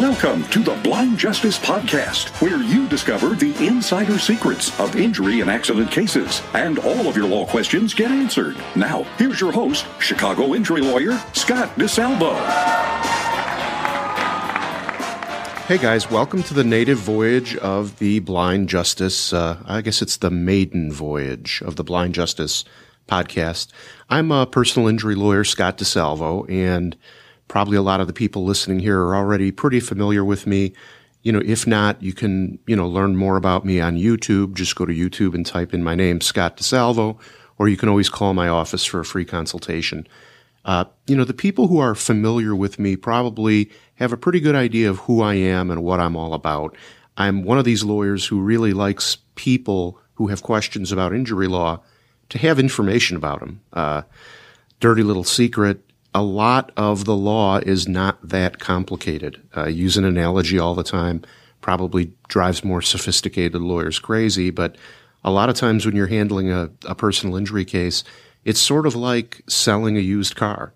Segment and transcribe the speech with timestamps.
[0.00, 5.50] Welcome to the Blind Justice Podcast, where you discover the insider secrets of injury and
[5.50, 8.56] accident cases, and all of your law questions get answered.
[8.74, 12.34] Now, here's your host, Chicago injury lawyer Scott DeSalvo.
[15.66, 19.34] Hey guys, welcome to the native voyage of the Blind Justice.
[19.34, 22.64] Uh, I guess it's the maiden voyage of the Blind Justice
[23.06, 23.68] podcast.
[24.08, 26.96] I'm a personal injury lawyer, Scott DeSalvo, and
[27.50, 30.72] probably a lot of the people listening here are already pretty familiar with me.
[31.24, 34.54] You know, if not, you can, you know, learn more about me on YouTube.
[34.54, 37.18] Just go to YouTube and type in my name, Scott DeSalvo,
[37.58, 40.06] or you can always call my office for a free consultation.
[40.64, 44.54] Uh, you know, the people who are familiar with me probably have a pretty good
[44.54, 46.76] idea of who I am and what I'm all about.
[47.16, 51.82] I'm one of these lawyers who really likes people who have questions about injury law
[52.28, 53.60] to have information about them.
[53.72, 54.02] Uh,
[54.78, 59.40] dirty little secret a lot of the law is not that complicated.
[59.56, 61.22] Uh, use an analogy all the time
[61.60, 64.76] probably drives more sophisticated lawyers crazy, but
[65.22, 68.02] a lot of times when you're handling a, a personal injury case,
[68.44, 70.72] it's sort of like selling a used car.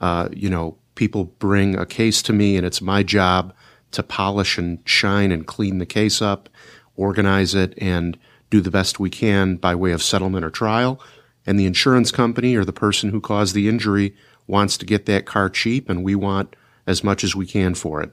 [0.00, 3.52] Uh, you know, people bring a case to me and it's my job
[3.92, 6.48] to polish and shine and clean the case up,
[6.96, 8.18] organize it, and
[8.50, 11.00] do the best we can by way of settlement or trial.
[11.46, 14.14] And the insurance company or the person who caused the injury
[14.46, 16.54] wants to get that car cheap and we want
[16.86, 18.12] as much as we can for it.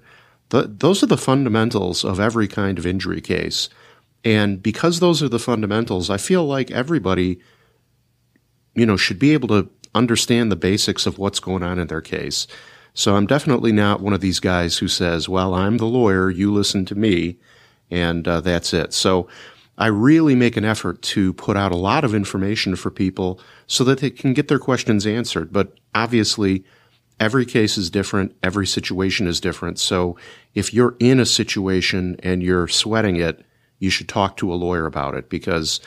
[0.49, 3.69] The, those are the fundamentals of every kind of injury case.
[4.23, 7.39] And because those are the fundamentals, I feel like everybody,
[8.75, 12.01] you know, should be able to understand the basics of what's going on in their
[12.01, 12.47] case.
[12.93, 16.53] So I'm definitely not one of these guys who says, well, I'm the lawyer, you
[16.53, 17.37] listen to me,
[17.89, 18.93] and uh, that's it.
[18.93, 19.27] So
[19.79, 23.85] I really make an effort to put out a lot of information for people so
[23.85, 25.53] that they can get their questions answered.
[25.53, 26.65] But obviously,
[27.17, 28.35] every case is different.
[28.43, 29.79] Every situation is different.
[29.79, 30.17] So
[30.53, 33.45] if you're in a situation and you're sweating it,
[33.79, 35.79] you should talk to a lawyer about it because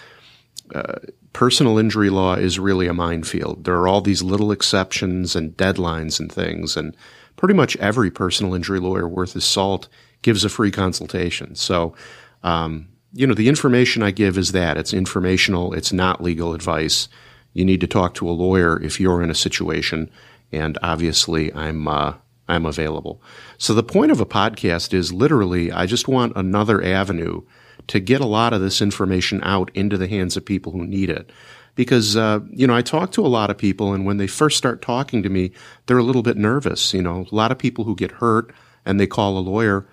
[0.75, 0.95] uh,
[1.35, 3.65] personal injury law is really a minefield.
[3.65, 6.97] There are all these little exceptions and deadlines and things, and
[7.37, 9.89] pretty much every personal injury lawyer worth his salt
[10.23, 11.55] gives a free consultation.
[11.55, 11.95] So,
[12.43, 15.75] um, you know, the information I give is that it's informational.
[15.75, 17.09] It's not legal advice.
[17.53, 20.11] You need to talk to a lawyer if you're in a situation.
[20.51, 22.15] And obviously I'm, uh,
[22.49, 23.23] I'm available.
[23.59, 27.43] So the point of a podcast is literally, I just want another avenue
[27.89, 31.11] to get a lot of this information out into the hands of people who need
[31.11, 31.31] it.
[31.75, 34.59] Because, uh, you know, I talk to a lot of people and when they first
[34.59, 35.53] start talking to me,
[35.87, 36.93] they're a little bit nervous.
[36.93, 39.87] You know, a lot of people who get hurt and they call a lawyer,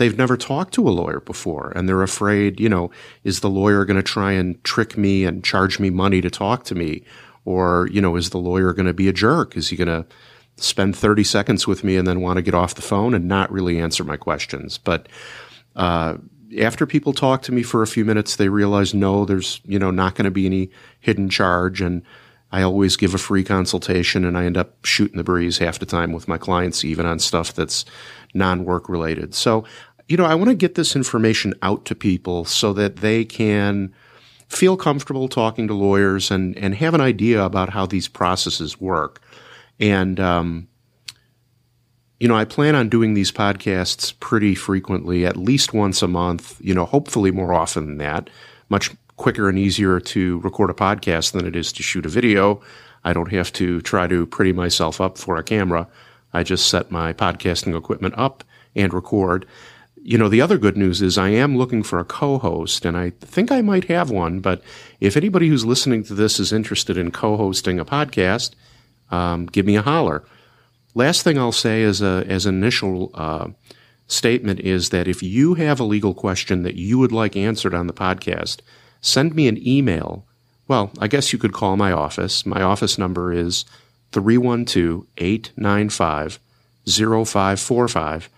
[0.00, 2.90] they've never talked to a lawyer before and they're afraid, you know,
[3.22, 6.64] is the lawyer going to try and trick me and charge me money to talk
[6.64, 7.04] to me?
[7.44, 9.58] Or, you know, is the lawyer going to be a jerk?
[9.58, 10.06] Is he going to
[10.56, 13.52] spend 30 seconds with me and then want to get off the phone and not
[13.52, 14.78] really answer my questions?
[14.78, 15.06] But,
[15.76, 16.16] uh,
[16.58, 19.90] after people talk to me for a few minutes, they realize no, there's, you know,
[19.90, 21.80] not going to be any hidden charge.
[21.80, 22.02] And
[22.52, 25.86] I always give a free consultation and I end up shooting the breeze half the
[25.86, 27.84] time with my clients, even on stuff that's
[28.34, 29.34] non work related.
[29.34, 29.64] So
[30.10, 33.94] you know, I want to get this information out to people so that they can
[34.48, 39.22] feel comfortable talking to lawyers and, and have an idea about how these processes work.
[39.78, 40.66] And, um,
[42.18, 46.56] you know, I plan on doing these podcasts pretty frequently, at least once a month,
[46.60, 48.30] you know, hopefully more often than that.
[48.68, 52.60] Much quicker and easier to record a podcast than it is to shoot a video.
[53.04, 55.86] I don't have to try to pretty myself up for a camera.
[56.32, 58.42] I just set my podcasting equipment up
[58.74, 59.46] and record
[60.02, 63.10] you know, the other good news is I am looking for a co-host and I
[63.20, 64.62] think I might have one, but
[65.00, 68.52] if anybody who's listening to this is interested in co-hosting a podcast,
[69.10, 70.24] um, give me a holler.
[70.94, 73.48] Last thing I'll say as a, as an initial, uh,
[74.10, 77.86] statement is that if you have a legal question that you would like answered on
[77.86, 78.60] the podcast,
[79.00, 80.26] send me an email.
[80.68, 82.44] Well, I guess you could call my office.
[82.44, 83.64] My office number is
[84.12, 86.40] 312 895
[86.86, 88.28] 0545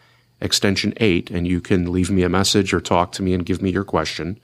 [0.42, 3.62] extension 8, and you can leave me a message or talk to me and give
[3.62, 4.38] me your question,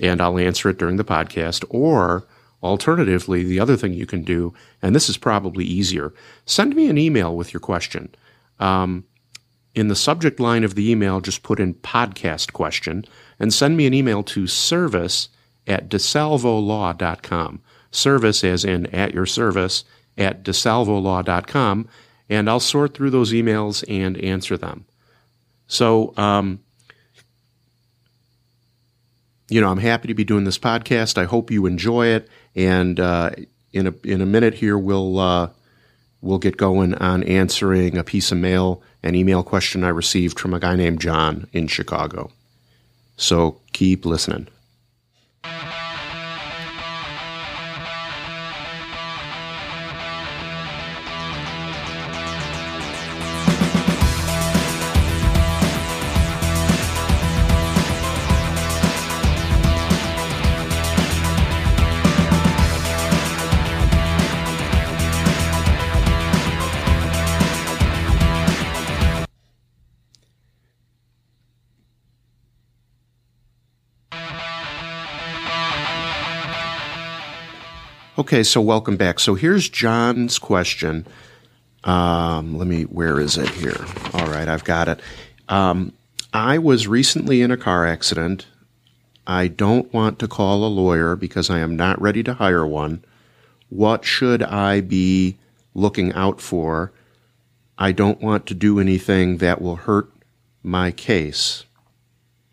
[0.00, 1.64] and I'll answer it during the podcast.
[1.68, 2.26] Or
[2.62, 6.14] alternatively, the other thing you can do, and this is probably easier,
[6.46, 8.14] send me an email with your question.
[8.60, 9.04] Um,
[9.74, 13.04] in the subject line of the email, just put in podcast question
[13.38, 15.28] and send me an email to service
[15.66, 17.60] at desalvolaw.com.
[17.90, 19.84] Service as in at your service
[20.16, 21.88] at desalvolaw.com,
[22.28, 24.86] and I'll sort through those emails and answer them.
[25.72, 26.60] So, um,
[29.48, 31.16] you know, I'm happy to be doing this podcast.
[31.16, 32.28] I hope you enjoy it.
[32.54, 33.30] And uh,
[33.72, 35.48] in a in a minute here, we'll uh,
[36.20, 40.52] we'll get going on answering a piece of mail, an email question I received from
[40.52, 42.30] a guy named John in Chicago.
[43.16, 44.48] So keep listening.
[78.32, 79.20] Okay, so welcome back.
[79.20, 81.06] So here's John's question.
[81.84, 83.84] Um, let me, where is it here?
[84.14, 85.00] All right, I've got it.
[85.50, 85.92] Um,
[86.32, 88.46] I was recently in a car accident.
[89.26, 93.04] I don't want to call a lawyer because I am not ready to hire one.
[93.68, 95.36] What should I be
[95.74, 96.90] looking out for?
[97.76, 100.10] I don't want to do anything that will hurt
[100.62, 101.66] my case.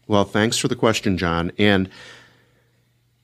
[0.07, 1.53] Well, thanks for the question, John.
[1.57, 1.89] And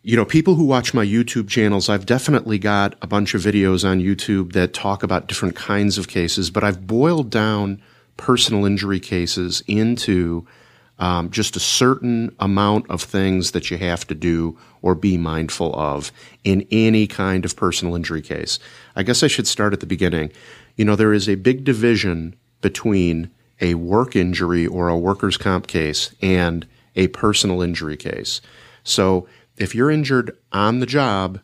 [0.06, 3.84] you know, people who watch my YouTube channels, I've definitely got a bunch of videos
[3.84, 7.82] on YouTube that talk about different kinds of cases, but I've boiled down
[8.16, 10.46] personal injury cases into
[11.00, 15.74] um, just a certain amount of things that you have to do or be mindful
[15.74, 16.12] of
[16.44, 18.60] in any kind of personal injury case.
[18.96, 20.32] I guess I should start at the beginning.
[20.76, 25.66] You know, there is a big division between a work injury or a workers' comp
[25.66, 28.40] case and a personal injury case.
[28.84, 31.40] So if you're injured on the job,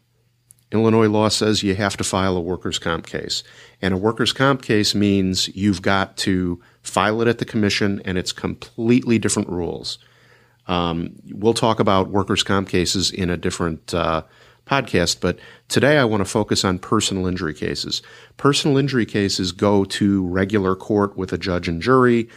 [0.71, 3.43] Illinois law says you have to file a workers' comp case.
[3.81, 8.17] And a workers' comp case means you've got to file it at the commission, and
[8.17, 9.97] it's completely different rules.
[10.67, 14.23] Um, we'll talk about workers' comp cases in a different uh,
[14.65, 18.01] podcast, but today I want to focus on personal injury cases.
[18.37, 22.29] Personal injury cases go to regular court with a judge and jury,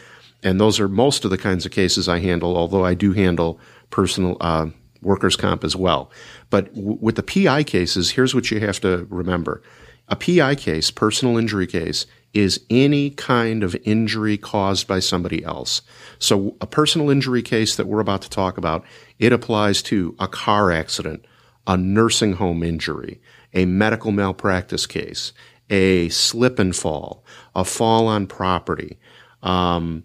[0.42, 3.60] and those are most of the kinds of cases I handle, although I do handle
[3.90, 4.66] personal uh,
[5.04, 6.10] workers' comp as well.
[6.50, 9.62] But w- with the PI cases, here's what you have to remember.
[10.08, 15.82] A PI case, personal injury case, is any kind of injury caused by somebody else.
[16.18, 18.84] So a personal injury case that we're about to talk about,
[19.18, 21.24] it applies to a car accident,
[21.66, 23.20] a nursing home injury,
[23.54, 25.32] a medical malpractice case,
[25.70, 27.24] a slip and fall,
[27.54, 28.98] a fall on property,
[29.42, 30.02] um,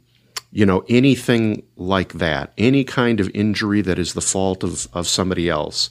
[0.52, 5.08] you know, anything like that, any kind of injury that is the fault of, of
[5.08, 5.90] somebody else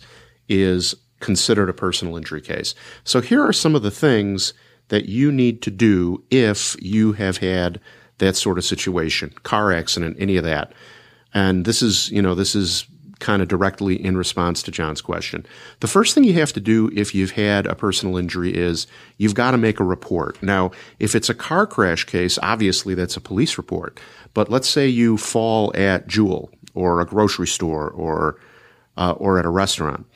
[0.48, 2.74] is considered a personal injury case.
[3.04, 4.54] So here are some of the things
[4.88, 7.80] that you need to do if you have had
[8.18, 10.72] that sort of situation, car accident, any of that.
[11.34, 12.86] And this is, you know, this is
[13.18, 15.44] kind of directly in response to John's question.
[15.80, 18.86] The first thing you have to do if you've had a personal injury is
[19.16, 20.42] you've got to make a report.
[20.42, 23.98] Now, if it's a car crash case, obviously that's a police report.
[24.34, 28.38] But let's say you fall at Jewel or a grocery store or
[28.96, 30.06] uh, or at a restaurant.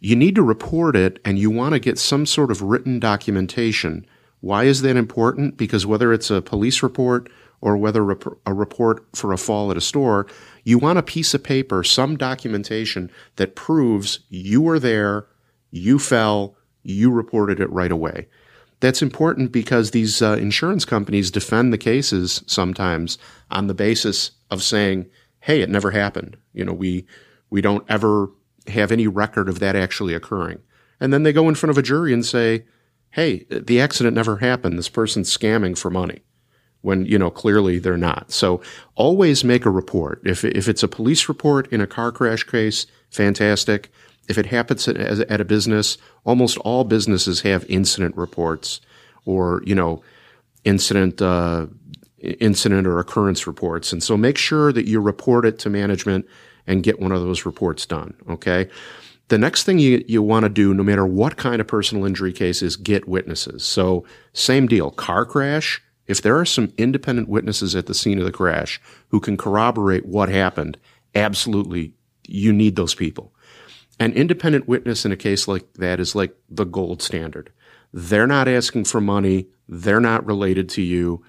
[0.00, 4.04] You need to report it and you want to get some sort of written documentation.
[4.40, 5.56] Why is that important?
[5.56, 7.30] Because whether it's a police report
[7.60, 8.10] or whether
[8.44, 10.26] a report for a fall at a store,
[10.64, 15.26] you want a piece of paper, some documentation that proves you were there,
[15.70, 18.26] you fell, you reported it right away.
[18.80, 23.18] That's important because these uh, insurance companies defend the cases sometimes
[23.50, 25.06] on the basis of saying,
[25.40, 27.06] "Hey, it never happened." You know, we
[27.50, 28.30] we don't ever
[28.66, 30.60] have any record of that actually occurring.
[31.00, 32.64] And then they go in front of a jury and say,
[33.10, 34.78] "Hey, the accident never happened.
[34.78, 36.22] This person's scamming for money."
[36.84, 38.30] When you know clearly they're not.
[38.30, 38.60] So
[38.94, 40.20] always make a report.
[40.24, 43.90] If if it's a police report in a car crash case, fantastic.
[44.28, 48.80] If it happens at, a business, almost all businesses have incident reports
[49.26, 50.02] or, you know,
[50.64, 51.66] incident, uh,
[52.40, 53.92] incident or occurrence reports.
[53.92, 56.26] And so make sure that you report it to management
[56.66, 58.14] and get one of those reports done.
[58.28, 58.68] Okay.
[59.28, 62.32] The next thing you, you want to do, no matter what kind of personal injury
[62.32, 63.64] case, is get witnesses.
[63.64, 65.82] So same deal, car crash.
[66.06, 70.06] If there are some independent witnesses at the scene of the crash who can corroborate
[70.06, 70.76] what happened,
[71.14, 71.94] absolutely,
[72.26, 73.32] you need those people.
[74.00, 77.52] An independent witness in a case like that is like the gold standard.
[77.92, 79.46] They're not asking for money.
[79.68, 81.24] They're not related to you.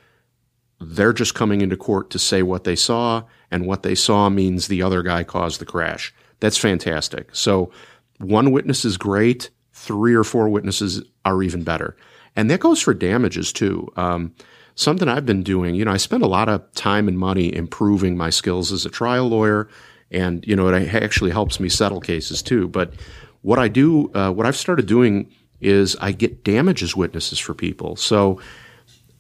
[0.81, 4.67] They're just coming into court to say what they saw, and what they saw means
[4.67, 6.13] the other guy caused the crash.
[6.39, 7.29] That's fantastic.
[7.33, 7.71] So
[8.17, 9.51] one witness is great.
[9.71, 11.95] Three or four witnesses are even better.
[12.35, 13.87] And that goes for damages too.
[13.95, 14.33] Um,
[14.75, 18.15] something I've been doing, you know, I spend a lot of time and money improving
[18.17, 19.67] my skills as a trial lawyer
[20.11, 22.67] and you know it actually helps me settle cases too.
[22.67, 22.93] But
[23.41, 27.95] what I do, uh, what I've started doing is I get damages witnesses for people.
[27.95, 28.39] So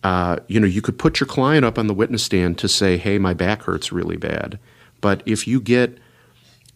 [0.03, 2.97] uh, you know, you could put your client up on the witness stand to say,
[2.97, 4.59] "Hey, my back hurts really bad,"
[5.01, 5.97] but if you get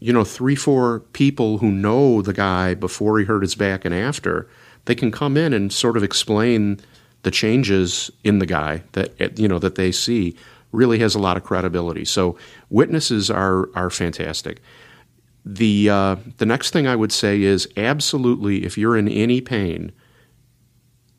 [0.01, 3.93] you know, three, four people who know the guy before he hurt his back and
[3.93, 4.47] after,
[4.85, 6.79] they can come in and sort of explain
[7.23, 10.35] the changes in the guy that you know that they see
[10.71, 12.05] really has a lot of credibility.
[12.05, 12.37] So
[12.69, 14.61] witnesses are are fantastic.
[15.45, 19.91] The uh, the next thing I would say is absolutely if you're in any pain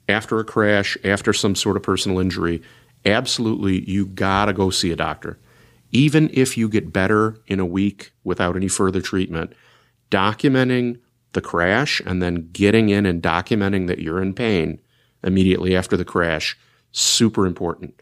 [0.09, 2.63] after a crash, after some sort of personal injury,
[3.05, 5.39] absolutely you gotta go see a doctor
[5.93, 9.53] even if you get better in a week without any further treatment,
[10.11, 10.99] documenting
[11.33, 14.81] the crash and then getting in and documenting that you're in pain
[15.23, 16.57] immediately after the crash,
[16.93, 18.01] super important.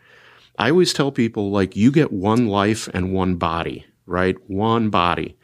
[0.59, 4.37] I always tell people like you get one life and one body, right?
[4.49, 5.37] One body.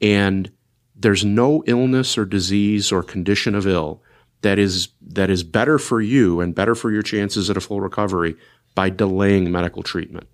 [0.00, 0.50] And
[0.96, 4.02] there's no illness or disease or condition of ill
[4.42, 7.80] that is that is better for you and better for your chances at a full
[7.80, 8.36] recovery
[8.74, 10.28] by delaying medical treatment.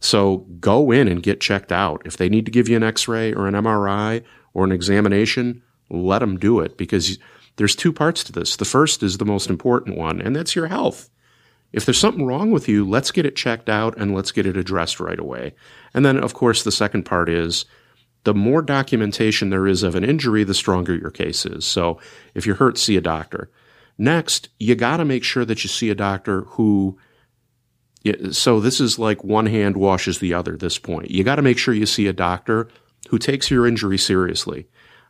[0.00, 2.02] So go in and get checked out.
[2.04, 4.22] If they need to give you an x ray or an MRI
[4.54, 7.18] or an examination, let them do it because
[7.60, 8.56] there's two parts to this.
[8.56, 11.10] The first is the most important one, and that's your health.
[11.74, 14.56] If there's something wrong with you, let's get it checked out and let's get it
[14.56, 15.54] addressed right away.
[15.92, 17.66] And then, of course, the second part is
[18.24, 21.66] the more documentation there is of an injury, the stronger your case is.
[21.66, 22.00] So
[22.32, 23.50] if you're hurt, see a doctor.
[23.98, 26.98] Next, you got to make sure that you see a doctor who
[28.30, 30.54] so this is like one hand washes the other.
[30.54, 32.68] at This point, you got to make sure you see a doctor
[33.10, 34.66] who takes your injury seriously.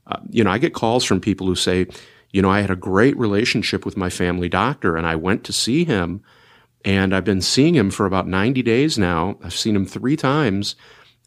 [0.09, 1.87] Uh, you know, I get calls from people who say,
[2.30, 5.52] you know, I had a great relationship with my family doctor, and I went to
[5.52, 6.22] see him,
[6.84, 9.38] and I've been seeing him for about ninety days now.
[9.42, 10.76] I've seen him three times,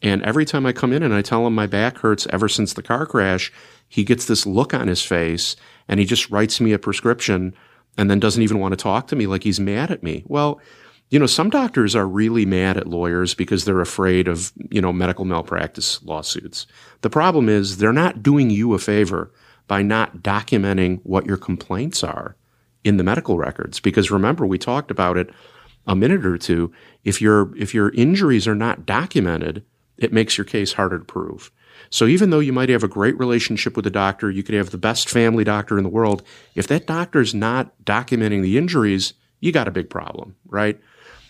[0.02, 2.74] and every time I come in and I tell him my back hurts ever since
[2.74, 3.52] the car crash,
[3.88, 5.56] he gets this look on his face,
[5.88, 7.54] and he just writes me a prescription,
[7.98, 10.24] and then doesn't even want to talk to me like he's mad at me.
[10.28, 10.62] Well
[11.14, 14.92] you know, some doctors are really mad at lawyers because they're afraid of, you know,
[14.92, 16.66] medical malpractice lawsuits.
[17.02, 19.32] The problem is they're not doing you a favor
[19.68, 22.36] by not documenting what your complaints are
[22.84, 23.80] in the medical records.
[23.80, 25.30] Because remember, we talked about it
[25.88, 26.72] a minute or two.
[27.04, 29.64] If your, if your injuries are not documented,
[29.98, 31.52] it makes your case harder to prove.
[31.90, 34.72] So even though you might have a great relationship with a doctor, you could have
[34.72, 36.24] the best family doctor in the world.
[36.56, 40.80] If that doctor's not documenting the injuries, you got a big problem, right?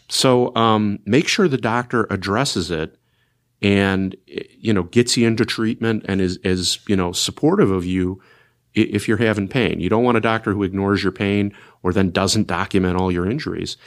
[0.09, 2.97] So um, make sure the doctor addresses it
[3.61, 4.15] and
[4.63, 8.21] you know gets you into treatment and is is you know supportive of you
[8.73, 9.79] if you're having pain.
[9.79, 11.53] You don't want a doctor who ignores your pain
[11.83, 13.77] or then doesn't document all your injuries.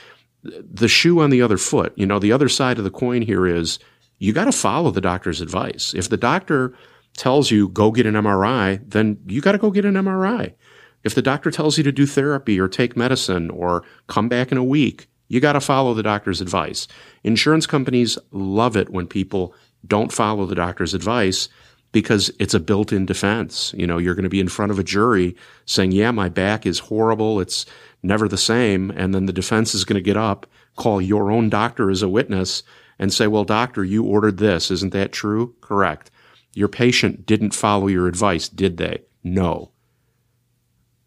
[0.44, 3.46] The shoe on the other foot, you know, the other side of the coin here
[3.46, 3.80] is
[4.18, 5.92] you got to follow the doctor's advice.
[5.92, 6.72] If the doctor
[7.16, 10.54] tells you go get an MRI, then you got to go get an MRI.
[11.02, 14.58] If the doctor tells you to do therapy or take medicine or come back in
[14.58, 16.86] a week, you got to follow the doctor's advice.
[17.24, 19.54] Insurance companies love it when people
[19.86, 21.48] don't follow the doctor's advice
[21.92, 23.72] because it's a built-in defense.
[23.76, 26.66] You know, you're going to be in front of a jury saying, "Yeah, my back
[26.66, 27.40] is horrible.
[27.40, 27.66] It's
[28.02, 31.48] never the same." And then the defense is going to get up, call your own
[31.48, 32.62] doctor as a witness
[32.98, 34.70] and say, "Well, doctor, you ordered this.
[34.70, 36.10] Isn't that true?" Correct.
[36.54, 39.02] Your patient didn't follow your advice, did they?
[39.22, 39.72] No.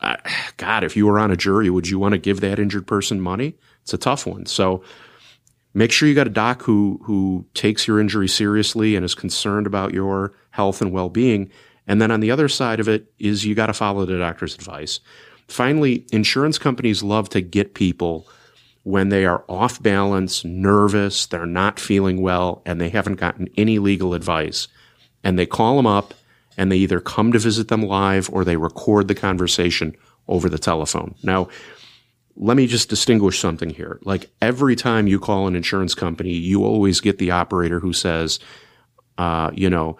[0.57, 3.19] God, if you were on a jury, would you want to give that injured person
[3.19, 3.57] money?
[3.81, 4.45] It's a tough one.
[4.45, 4.83] So
[5.73, 9.67] make sure you got a doc who who takes your injury seriously and is concerned
[9.67, 11.49] about your health and well-being.
[11.87, 14.55] And then on the other side of it is you got to follow the doctor's
[14.55, 14.99] advice.
[15.47, 18.27] Finally, insurance companies love to get people
[18.83, 23.77] when they are off balance, nervous, they're not feeling well, and they haven't gotten any
[23.79, 24.67] legal advice.
[25.23, 26.13] And they call them up
[26.57, 29.95] and they either come to visit them live or they record the conversation
[30.27, 31.15] over the telephone.
[31.23, 31.49] Now,
[32.39, 33.99] let me just distinguish something here.
[34.03, 38.39] Like every time you call an insurance company, you always get the operator who says,
[39.17, 39.97] uh, you know,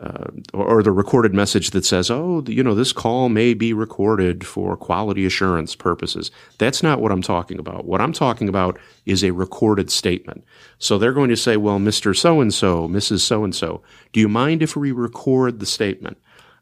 [0.00, 4.46] uh, or, the recorded message that says, oh, you know, this call may be recorded
[4.46, 6.30] for quality assurance purposes.
[6.58, 7.84] That's not what I'm talking about.
[7.84, 10.44] What I'm talking about is a recorded statement.
[10.78, 12.16] So they're going to say, well, Mr.
[12.16, 13.20] So and so, Mrs.
[13.20, 13.82] So and so,
[14.12, 16.16] do you mind if we record the statement?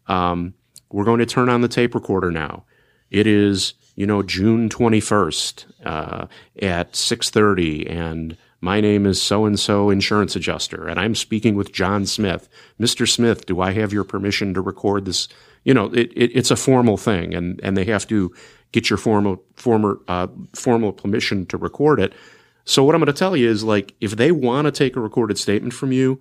[0.07, 0.55] Um,
[0.91, 2.65] we're going to turn on the tape recorder now.
[3.11, 6.27] It is you know, June 21st uh,
[6.63, 11.73] at 6:30 and my name is so and so insurance adjuster and I'm speaking with
[11.73, 12.49] John Smith.
[12.81, 13.09] Mr.
[13.09, 15.29] Smith, do I have your permission to record this?
[15.65, 18.33] You know, it, it, it's a formal thing and, and they have to
[18.73, 22.13] get your formal, former, uh, formal permission to record it.
[22.65, 25.01] So what I'm going to tell you is like, if they want to take a
[25.01, 26.21] recorded statement from you,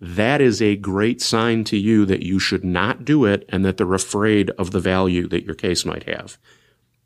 [0.00, 3.76] that is a great sign to you that you should not do it and that
[3.76, 6.38] they're afraid of the value that your case might have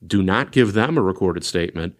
[0.04, 1.94] do not give them a recorded statement.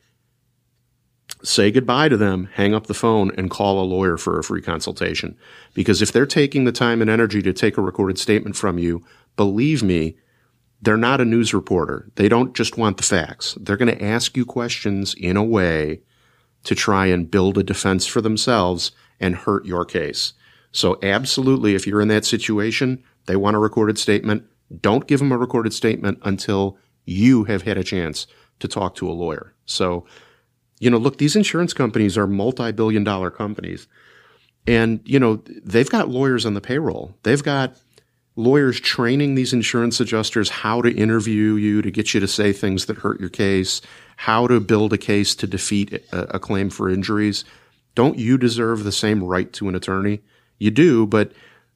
[1.42, 4.60] say goodbye to them, hang up the phone, and call a lawyer for a free
[4.60, 5.36] consultation.
[5.74, 9.04] Because if they're taking the time and energy to take a recorded statement from you,
[9.36, 10.16] believe me,
[10.82, 12.10] they're not a news reporter.
[12.16, 13.56] They don't just want the facts.
[13.60, 16.00] They're going to ask you questions in a way
[16.64, 20.32] to try and build a defense for themselves and hurt your case.
[20.72, 24.44] So absolutely, if you're in that situation, they want a recorded statement.
[24.80, 26.78] Don't give them a recorded statement until
[27.10, 28.26] you have had a chance
[28.60, 29.54] to talk to a lawyer.
[29.66, 30.06] So,
[30.78, 33.88] you know, look, these insurance companies are multi-billion dollar companies.
[34.66, 37.16] And, you know, they've got lawyers on the payroll.
[37.22, 37.76] They've got
[38.36, 42.86] lawyers training these insurance adjusters how to interview you to get you to say things
[42.86, 43.82] that hurt your case,
[44.16, 47.44] how to build a case to defeat a, a claim for injuries.
[47.94, 50.20] Don't you deserve the same right to an attorney?
[50.58, 51.32] You do, but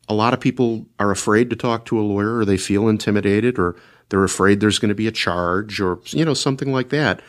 [0.08, 3.58] a lot of people are afraid to talk to a lawyer or they feel intimidated
[3.58, 3.76] or
[4.08, 7.20] they're afraid there's going to be a charge or, you know, something like that.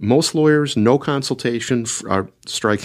[0.00, 2.82] Most lawyers, no consultation, uh, strike,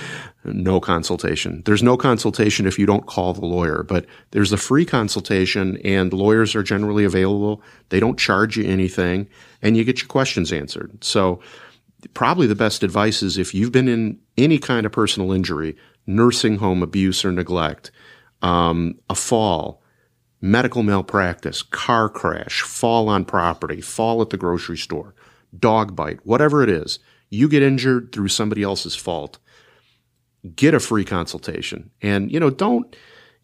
[0.44, 1.62] no consultation.
[1.64, 6.12] There's no consultation if you don't call the lawyer, but there's a free consultation and
[6.12, 7.62] lawyers are generally available.
[7.88, 9.28] They don't charge you anything
[9.60, 11.02] and you get your questions answered.
[11.02, 11.40] So
[12.14, 15.76] probably the best advice is if you've been in any kind of personal injury,
[16.06, 17.90] nursing home abuse or neglect,
[18.42, 19.81] um, a fall,
[20.42, 25.14] medical malpractice, car crash, fall on property, fall at the grocery store,
[25.56, 26.98] dog bite, whatever it is,
[27.30, 29.38] you get injured through somebody else's fault,
[30.56, 31.90] get a free consultation.
[32.02, 32.94] And, you know, don't,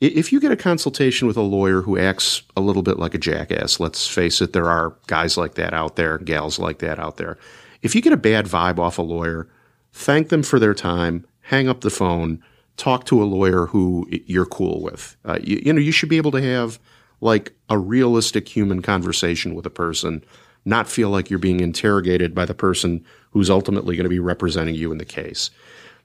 [0.01, 3.19] if you get a consultation with a lawyer who acts a little bit like a
[3.19, 7.17] jackass, let's face it, there are guys like that out there, gals like that out
[7.17, 7.39] there.
[7.81, 9.49] If you get a bad vibe off a lawyer,
[9.93, 12.43] thank them for their time, hang up the phone,
[12.79, 15.17] talk to a lawyer who you're cool with.
[15.25, 16.79] Uh, you, you know, you should be able to have
[17.21, 20.25] like a realistic human conversation with a person
[20.65, 24.75] not feel like you're being interrogated by the person who's ultimately going to be representing
[24.75, 25.51] you in the case.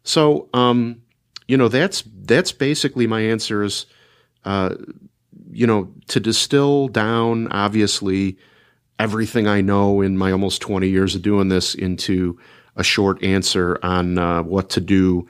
[0.03, 1.01] So, um,
[1.47, 3.85] you know, that's that's basically my answers.
[4.45, 4.75] Uh,
[5.51, 8.37] you know, to distill down, obviously,
[8.99, 12.39] everything I know in my almost 20 years of doing this into
[12.75, 15.27] a short answer on uh, what to do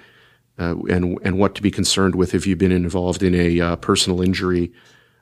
[0.59, 3.75] uh, and and what to be concerned with if you've been involved in a uh,
[3.77, 4.71] personal injury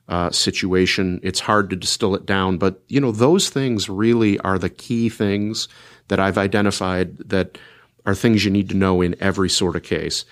[0.10, 1.20] uh, situation.
[1.24, 5.10] It's hard to distill it down, but you know those things really are the key
[5.10, 5.67] things
[6.10, 7.58] that I've identified that
[8.06, 10.26] are things you need to know in every sort of case.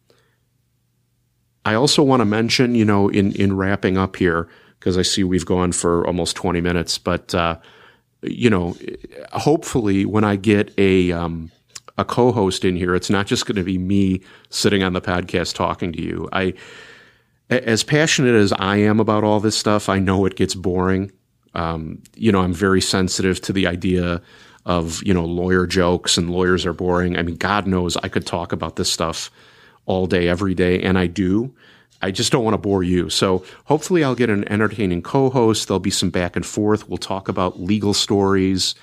[1.66, 5.24] I also want to mention, you know, in in wrapping up here, because I see
[5.24, 7.58] we've gone for almost 20 minutes, but uh,
[8.22, 8.76] you know,
[9.32, 11.52] hopefully when I get a um,
[11.98, 15.54] a co-host in here, it's not just going to be me sitting on the podcast
[15.54, 16.30] talking to you.
[16.32, 16.54] I
[17.50, 21.12] as passionate as I am about all this stuff, I know it gets boring.
[21.56, 24.22] Um, you know, I'm very sensitive to the idea
[24.66, 27.18] of you know lawyer jokes and lawyers are boring.
[27.18, 29.32] I mean, God knows I could talk about this stuff
[29.86, 31.54] all day, every day, and I do.
[32.02, 33.10] I just don't want to bore you.
[33.10, 35.68] So hopefully, I'll get an entertaining co-host.
[35.68, 36.88] There'll be some back and forth.
[36.88, 38.76] We'll talk about legal stories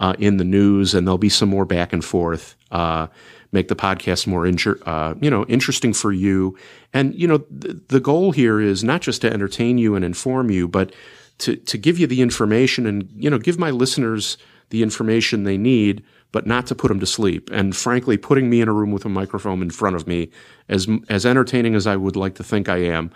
[0.00, 2.56] uh, in the news, and there'll be some more back and forth.
[2.70, 3.08] Uh,
[3.54, 6.58] make the podcast more inter- uh, you know interesting for you.
[6.92, 10.50] And you know th- the goal here is not just to entertain you and inform
[10.50, 10.94] you, but
[11.38, 14.36] to to give you the information and you know give my listeners
[14.70, 17.48] the information they need, but not to put them to sleep.
[17.52, 20.30] And frankly, putting me in a room with a microphone in front of me,
[20.68, 23.10] as as entertaining as I would like to think I am,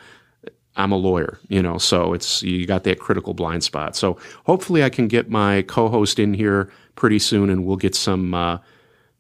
[0.76, 3.96] I'm a lawyer, you know, so it's you got that critical blind spot.
[3.96, 8.34] So hopefully, I can get my co-host in here pretty soon, and we'll get some
[8.34, 8.58] uh,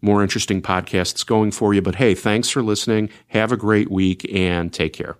[0.00, 1.82] more interesting podcasts going for you.
[1.82, 3.10] But hey, thanks for listening.
[3.28, 5.16] Have a great week, and take care.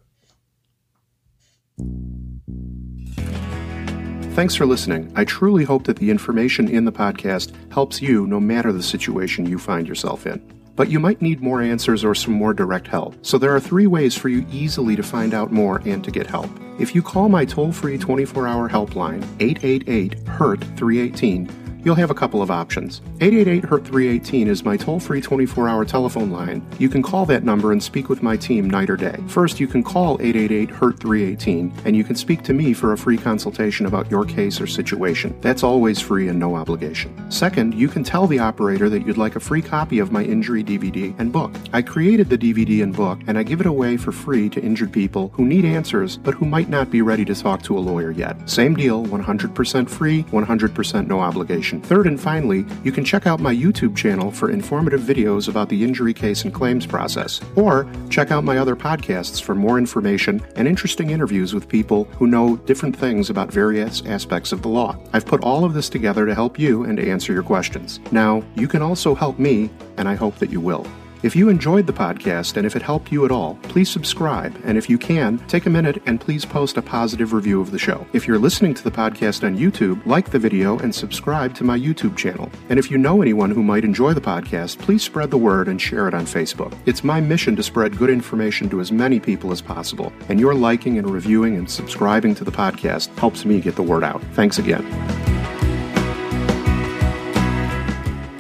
[4.34, 5.12] Thanks for listening.
[5.16, 9.46] I truly hope that the information in the podcast helps you no matter the situation
[9.46, 10.40] you find yourself in.
[10.76, 13.16] But you might need more answers or some more direct help.
[13.26, 16.28] So there are three ways for you easily to find out more and to get
[16.28, 16.48] help.
[16.78, 21.50] If you call my toll free 24 hour helpline, 888 HURT 318,
[21.88, 23.01] you'll have a couple of options.
[23.22, 26.62] 888 HURT 318 is my toll free 24 hour telephone line.
[26.79, 29.16] You can call that number and speak with my team night or day.
[29.27, 32.98] First, you can call 888 HURT 318 and you can speak to me for a
[32.98, 35.35] free consultation about your case or situation.
[35.40, 37.11] That's always free and no obligation.
[37.31, 40.62] Second, you can tell the operator that you'd like a free copy of my injury
[40.62, 41.55] DVD and book.
[41.72, 44.92] I created the DVD and book and I give it away for free to injured
[44.92, 48.11] people who need answers but who might not be ready to talk to a lawyer
[48.11, 48.37] yet.
[48.51, 51.77] Same deal, 100% free, 100% no obligation.
[51.82, 55.82] Third and finally, you can check out my YouTube channel for informative videos about the
[55.82, 60.68] injury case and claims process, or check out my other podcasts for more information and
[60.68, 64.96] interesting interviews with people who know different things about various aspects of the law.
[65.12, 68.00] I've put all of this together to help you and to answer your questions.
[68.12, 70.86] Now, you can also help me, and I hope that you will.
[71.22, 74.57] If you enjoyed the podcast and if it helped you at all, please subscribe.
[74.64, 77.78] And if you can, take a minute and please post a positive review of the
[77.78, 78.07] show.
[78.12, 81.76] If you're listening to the podcast on YouTube, like the video and subscribe to my
[81.76, 82.50] YouTube channel.
[82.68, 85.83] And if you know anyone who might enjoy the podcast, please spread the word and
[85.83, 86.72] share it on Facebook.
[86.87, 90.12] It's my mission to spread good information to as many people as possible.
[90.28, 94.04] And your liking and reviewing and subscribing to the podcast helps me get the word
[94.04, 94.22] out.
[94.35, 95.27] Thanks again.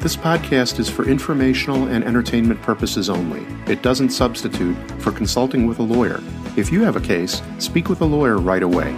[0.00, 3.44] This podcast is for informational and entertainment purposes only.
[3.66, 6.20] It doesn't substitute for consulting with a lawyer.
[6.56, 8.94] If you have a case, speak with a lawyer right away.